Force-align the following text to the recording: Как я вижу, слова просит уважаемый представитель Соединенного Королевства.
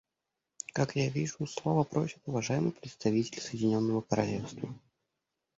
Как 0.73 0.95
я 0.95 1.09
вижу, 1.09 1.45
слова 1.45 1.83
просит 1.83 2.23
уважаемый 2.25 2.71
представитель 2.71 3.39
Соединенного 3.39 4.01
Королевства. 4.01 4.67